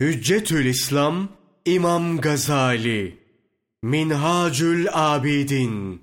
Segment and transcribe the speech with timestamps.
[0.00, 1.28] Hüccetül İslam
[1.64, 3.18] İmam Gazali
[3.82, 6.02] Minhacül Abidin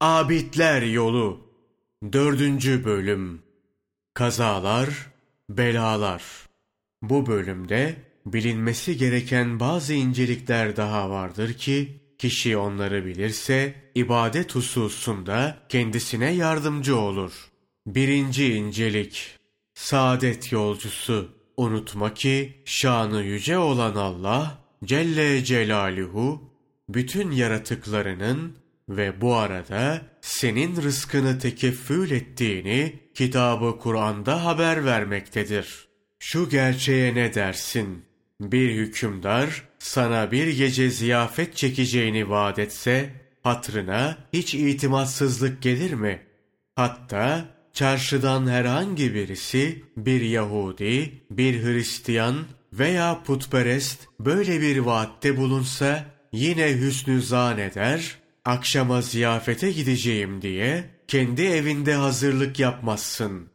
[0.00, 1.40] Abidler Yolu
[2.12, 3.42] Dördüncü Bölüm
[4.14, 4.88] Kazalar,
[5.50, 6.22] Belalar
[7.02, 16.30] Bu bölümde bilinmesi gereken bazı incelikler daha vardır ki, kişi onları bilirse, ibadet hususunda kendisine
[16.30, 17.50] yardımcı olur.
[17.86, 19.38] Birinci incelik
[19.74, 26.52] Saadet yolcusu Unutma ki şanı yüce olan Allah Celle Celaluhu
[26.88, 28.56] bütün yaratıklarının
[28.88, 35.88] ve bu arada senin rızkını tekeffül ettiğini kitabı Kur'an'da haber vermektedir.
[36.18, 38.04] Şu gerçeğe ne dersin?
[38.40, 43.10] Bir hükümdar sana bir gece ziyafet çekeceğini vaat etse,
[43.42, 46.22] hatrına hiç itimatsızlık gelir mi?
[46.76, 47.44] Hatta
[47.80, 52.36] çarşıdan herhangi birisi bir Yahudi, bir Hristiyan
[52.72, 57.58] veya putperest böyle bir vaatte bulunsa yine hüsnü zan
[58.44, 63.48] akşama ziyafete gideceğim diye kendi evinde hazırlık yapmazsın.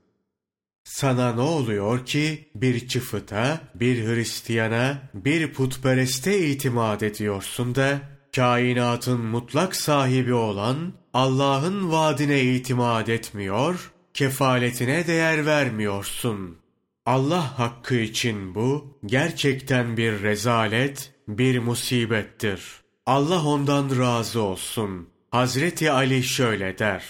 [0.84, 8.00] Sana ne oluyor ki bir çıfıta, bir Hristiyana, bir putpereste itimat ediyorsun da
[8.36, 16.58] kainatın mutlak sahibi olan Allah'ın vaadine itimat etmiyor kefaletine değer vermiyorsun.
[17.06, 22.62] Allah hakkı için bu gerçekten bir rezalet, bir musibettir.
[23.06, 25.10] Allah ondan razı olsun.
[25.32, 27.04] Hazreti Ali şöyle der.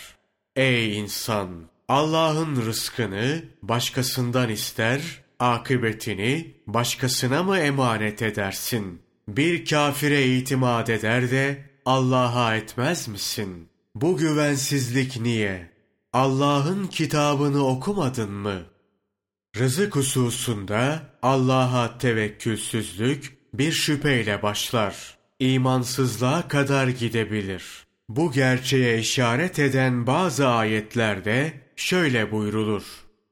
[0.55, 1.49] Ey insan!
[1.87, 5.01] Allah'ın rızkını başkasından ister,
[5.39, 9.01] akıbetini başkasına mı emanet edersin?
[9.27, 13.69] Bir kafire itimat eder de Allah'a etmez misin?
[13.95, 15.74] Bu güvensizlik niye?
[16.15, 18.63] Allah'ın kitabını okumadın mı?
[19.57, 25.17] Rızık hususunda Allah'a tevekkülsüzlük bir şüpheyle başlar.
[25.39, 27.63] İmansızlığa kadar gidebilir.
[28.09, 32.83] Bu gerçeğe işaret eden bazı ayetlerde şöyle buyrulur.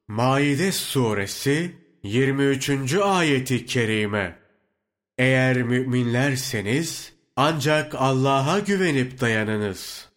[0.08, 2.94] Maide suresi 23.
[2.94, 4.40] ayeti kerime.
[5.18, 10.10] Eğer müminlerseniz ancak Allah'a güvenip dayanınız.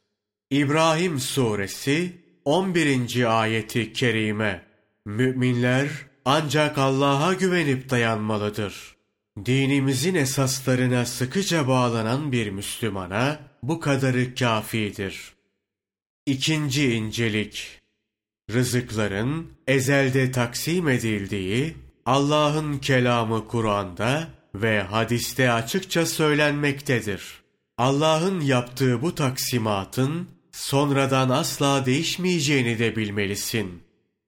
[0.50, 3.40] İbrahim suresi 11.
[3.40, 4.62] ayeti kerime
[5.04, 5.88] Müminler
[6.24, 8.96] ancak Allah'a güvenip dayanmalıdır.
[9.44, 15.32] Dinimizin esaslarına sıkıca bağlanan bir Müslümana bu kadarı kafidir.
[16.26, 17.80] İkinci incelik
[18.52, 27.22] Rızıkların ezelde taksim edildiği Allah'ın kelamı Kur'an'da ve hadiste açıkça söylenmektedir.
[27.78, 33.82] Allah'ın yaptığı bu taksimatın sonradan asla değişmeyeceğini de bilmelisin.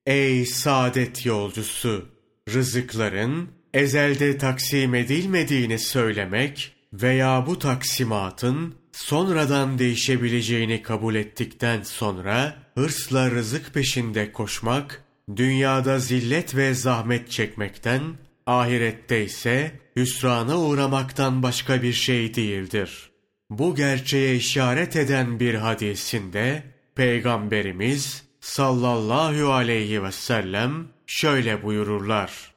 [0.06, 2.08] Ey saadet yolcusu!
[2.54, 13.74] Rızıkların ezelde taksim edilmediğini söylemek veya bu taksimatın sonradan değişebileceğini kabul ettikten sonra hırsla rızık
[13.74, 15.04] peşinde koşmak,
[15.36, 18.02] dünyada zillet ve zahmet çekmekten,
[18.46, 23.07] ahirette ise hüsrana uğramaktan başka bir şey değildir.
[23.50, 26.62] Bu gerçeğe işaret eden bir hadisinde
[26.94, 32.54] Peygamberimiz sallallahu aleyhi ve sellem şöyle buyururlar.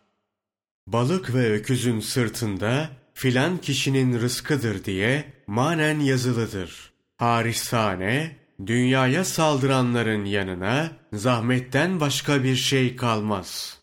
[0.88, 6.92] Balık ve öküzün sırtında filan kişinin rızkıdır diye manen yazılıdır.
[7.18, 8.36] Harisane,
[8.66, 13.80] dünyaya saldıranların yanına zahmetten başka bir şey kalmaz.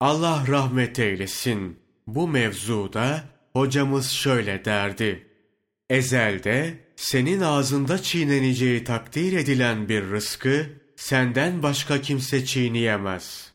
[0.00, 1.78] Allah rahmet eylesin.
[2.06, 5.26] Bu mevzuda hocamız şöyle derdi.
[5.90, 10.66] Ezelde senin ağzında çiğneneceği takdir edilen bir rızkı
[10.96, 13.52] senden başka kimse çiğneyemez.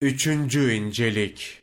[0.00, 1.62] Üçüncü incelik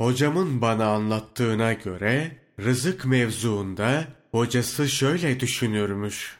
[0.00, 6.38] Hocamın bana anlattığına göre rızık mevzuunda hocası şöyle düşünürmüş.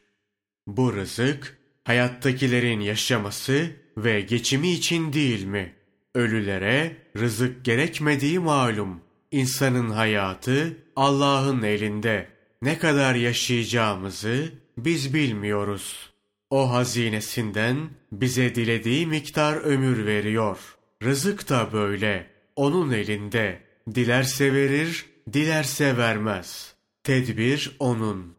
[0.66, 5.74] Bu rızık hayattakilerin yaşaması ve geçimi için değil mi?
[6.14, 9.00] Ölülere rızık gerekmediği malum.
[9.30, 12.31] İnsanın hayatı Allah'ın elinde.
[12.62, 16.10] Ne kadar yaşayacağımızı biz bilmiyoruz.
[16.50, 20.58] O hazinesinden bize dilediği miktar ömür veriyor.
[21.02, 22.30] Rızık da böyle.
[22.56, 23.62] Onun elinde.
[23.94, 26.74] Dilerse verir, dilerse vermez.
[27.04, 28.34] Tedbir onun.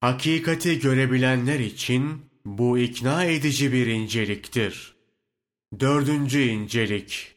[0.00, 4.94] Hakikati görebilenler için bu ikna edici bir inceliktir.
[5.80, 7.34] Dördüncü incelik.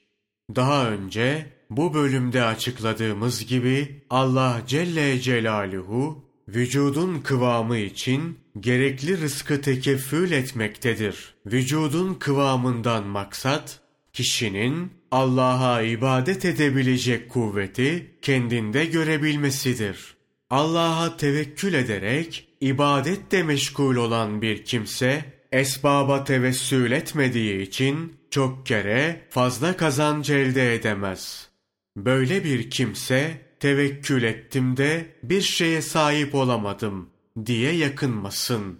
[0.56, 10.32] Daha önce bu bölümde açıkladığımız gibi Allah Celle Celaluhu vücudun kıvamı için gerekli rızkı tekeffül
[10.32, 11.34] etmektedir.
[11.46, 13.80] Vücudun kıvamından maksat
[14.14, 20.16] kişinin Allah'a ibadet edebilecek kuvveti kendinde görebilmesidir.
[20.50, 29.78] Allah'a tevekkül ederek ibadetle meşgul olan bir kimse esbaba tevessül etmediği için çok kere fazla
[29.78, 31.50] kazanç elde edemez.
[31.98, 37.10] Böyle bir kimse tevekkül ettim de bir şeye sahip olamadım
[37.46, 38.80] diye yakınmasın.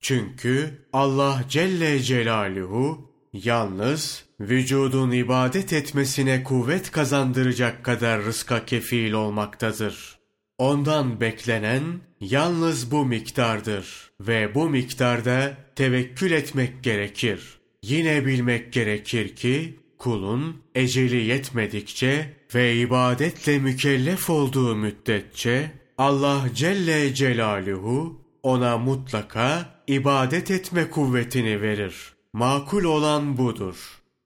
[0.00, 10.18] Çünkü Allah Celle Celaluhu yalnız vücudun ibadet etmesine kuvvet kazandıracak kadar rızka kefil olmaktadır.
[10.58, 11.82] Ondan beklenen
[12.20, 17.58] yalnız bu miktardır ve bu miktarda tevekkül etmek gerekir.
[17.82, 28.20] Yine bilmek gerekir ki kulun eceli yetmedikçe ve ibadetle mükellef olduğu müddetçe Allah Celle Celaluhu
[28.42, 31.94] ona mutlaka ibadet etme kuvvetini verir.
[32.32, 33.76] Makul olan budur.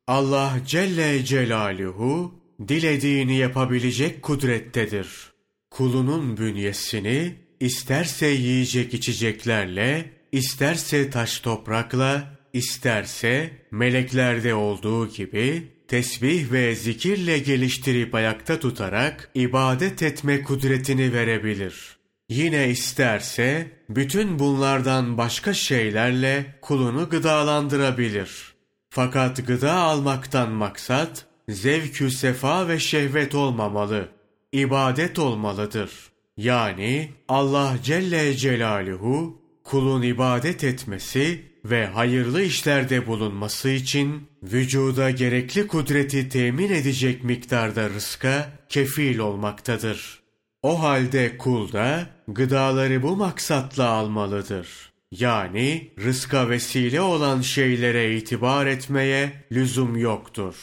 [0.07, 2.35] Allah Celle Celaluhu
[2.69, 5.09] dilediğini yapabilecek kudrettedir.
[5.71, 17.39] Kulunun bünyesini isterse yiyecek içeceklerle, isterse taş toprakla, isterse meleklerde olduğu gibi tesbih ve zikirle
[17.39, 21.99] geliştirip ayakta tutarak ibadet etme kudretini verebilir.
[22.29, 28.55] Yine isterse bütün bunlardan başka şeylerle kulunu gıdalandırabilir.
[28.91, 34.09] Fakat gıda almaktan maksat zevkü sefa ve şehvet olmamalı.
[34.53, 35.91] İbadet olmalıdır.
[36.37, 46.29] Yani Allah Celle Celaluhu kulun ibadet etmesi ve hayırlı işlerde bulunması için vücuda gerekli kudreti
[46.29, 50.19] temin edecek miktarda rızka kefil olmaktadır.
[50.63, 54.69] O halde kul da gıdaları bu maksatla almalıdır.
[55.11, 60.55] Yani rızka vesile olan şeylere itibar etmeye lüzum yoktur.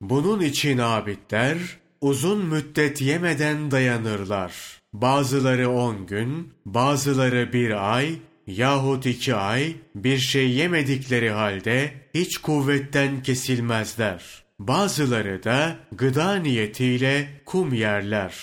[0.00, 1.58] Bunun için abidler
[2.00, 4.52] uzun müddet yemeden dayanırlar.
[4.92, 8.10] Bazıları on gün, bazıları bir ay,
[8.46, 14.44] yahut iki ay bir şey yemedikleri halde hiç kuvvetten kesilmezler.
[14.58, 18.34] Bazıları da gıda niyetiyle kum yerler.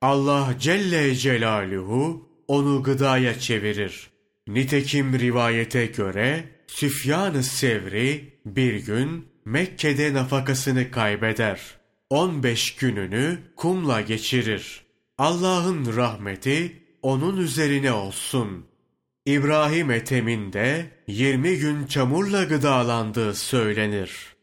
[0.00, 4.10] Allah Celle Celaluhu onu gıdaya çevirir.
[4.48, 11.60] Nitekim rivayete göre Süfyan-ı Sevri bir gün Mekke'de nafakasını kaybeder.
[12.10, 14.82] 15 gününü kumla geçirir.
[15.18, 18.75] Allah'ın rahmeti onun üzerine olsun.''
[19.26, 24.36] İbrahim Ethem'in de 20 gün çamurla gıdalandığı söylenir.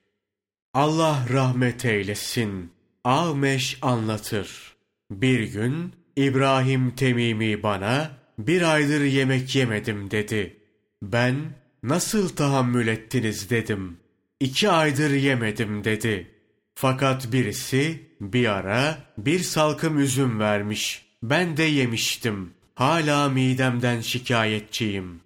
[0.74, 2.71] Allah rahmet eylesin.
[3.03, 4.75] Ağmeş anlatır.
[5.12, 10.57] Bir gün İbrahim Temimi bana bir aydır yemek yemedim dedi.
[11.01, 11.35] Ben
[11.83, 13.97] nasıl tahammül ettiniz dedim.
[14.39, 16.31] İki aydır yemedim dedi.
[16.75, 21.06] Fakat birisi bir ara bir salkım üzüm vermiş.
[21.24, 22.53] Ben de yemiştim.
[22.75, 25.22] Hala midemden şikayetçiyim.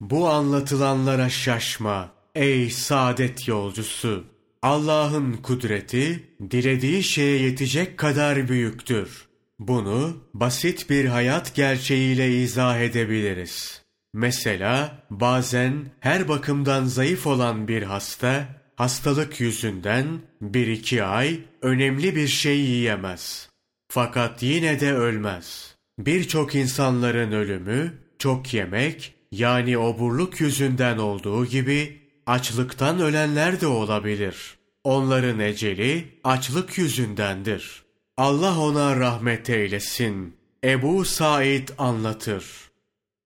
[0.00, 4.24] Bu anlatılanlara şaşma ey saadet yolcusu.
[4.62, 9.26] Allah'ın kudreti dilediği şeye yetecek kadar büyüktür.
[9.58, 13.82] Bunu basit bir hayat gerçeğiyle izah edebiliriz.
[14.14, 20.06] Mesela bazen her bakımdan zayıf olan bir hasta hastalık yüzünden
[20.40, 23.48] bir iki ay önemli bir şey yiyemez.
[23.88, 33.00] Fakat yine de ölmez.'' Birçok insanların ölümü çok yemek yani oburluk yüzünden olduğu gibi açlıktan
[33.00, 34.56] ölenler de olabilir.
[34.84, 37.82] Onların eceli açlık yüzündendir.
[38.16, 40.36] Allah ona rahmet eylesin.
[40.64, 42.44] Ebu Said anlatır.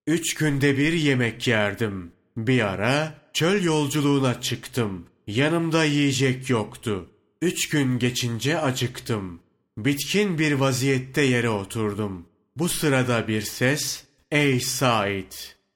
[0.07, 2.13] Üç günde bir yemek yerdim.
[2.37, 5.07] Bir ara çöl yolculuğuna çıktım.
[5.27, 7.07] Yanımda yiyecek yoktu.
[7.43, 9.41] Üç gün geçince acıktım.
[9.79, 12.27] Bitkin bir vaziyette yere oturdum.
[12.61, 15.33] Bu sırada bir ses, ''Ey Said,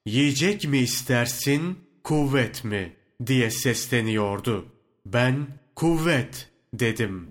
[0.07, 2.93] yiyecek mi istersin, kuvvet mi?''
[3.27, 4.67] diye sesleniyordu.
[5.07, 7.29] Ben, ''Kuvvet'' dedim.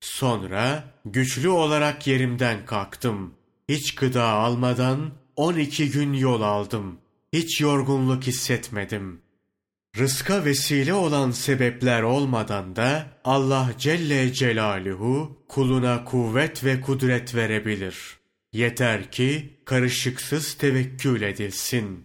[0.00, 3.34] Sonra güçlü olarak yerimden kalktım.
[3.68, 6.98] Hiç gıda almadan 12 gün yol aldım.
[7.32, 9.20] Hiç yorgunluk hissetmedim.
[9.98, 18.15] Rızka vesile olan sebepler olmadan da Allah Celle Celaluhu kuluna kuvvet ve kudret verebilir.
[18.56, 22.04] Yeter ki karışıksız tevekkül edilsin.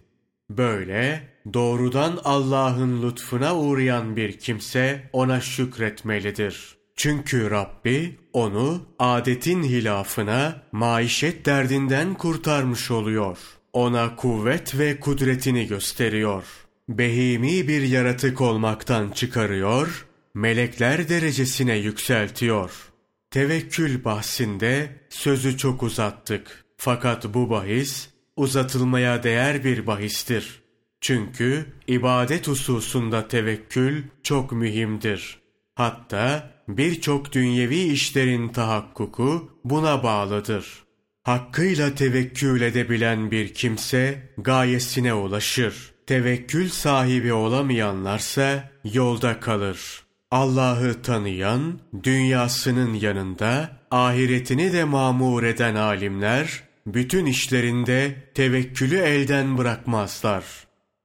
[0.50, 6.76] Böyle doğrudan Allah'ın lütfuna uğrayan bir kimse ona şükretmelidir.
[6.96, 13.38] Çünkü Rabbi onu adetin hilafına maişet derdinden kurtarmış oluyor.
[13.72, 16.44] Ona kuvvet ve kudretini gösteriyor.
[16.88, 22.91] Behimi bir yaratık olmaktan çıkarıyor, melekler derecesine yükseltiyor.
[23.32, 26.64] Tevekkül bahsinde sözü çok uzattık.
[26.76, 30.62] Fakat bu bahis uzatılmaya değer bir bahistir.
[31.00, 35.38] Çünkü ibadet hususunda tevekkül çok mühimdir.
[35.74, 40.84] Hatta birçok dünyevi işlerin tahakkuku buna bağlıdır.
[41.22, 45.92] Hakkıyla tevekkül edebilen bir kimse gayesine ulaşır.
[46.06, 50.02] Tevekkül sahibi olamayanlarsa yolda kalır.
[50.32, 60.44] Allah'ı tanıyan, dünyasının yanında ahiretini de mamur eden alimler, bütün işlerinde tevekkülü elden bırakmazlar.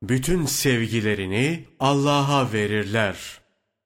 [0.04, 3.18] Bütün sevgilerini Allah'a verirler.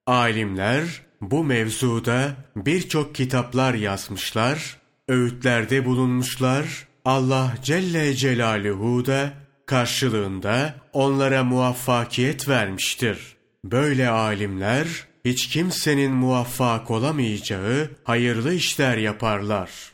[0.08, 6.88] Alimler bu mevzuda birçok kitaplar yazmışlar, öğütlerde bulunmuşlar.
[7.06, 9.34] Allah Celle Celaluhu da
[9.66, 13.36] karşılığında onlara muvaffakiyet vermiştir.
[13.66, 19.91] Böyle alimler hiç kimsenin muvaffak olamayacağı hayırlı işler yaparlar.